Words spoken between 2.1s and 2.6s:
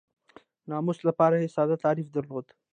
درلود.